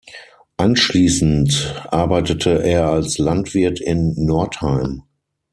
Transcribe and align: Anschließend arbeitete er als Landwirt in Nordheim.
Anschließend 0.57 1.75
arbeitete 1.93 2.63
er 2.63 2.89
als 2.89 3.19
Landwirt 3.19 3.79
in 3.79 4.15
Nordheim. 4.17 5.03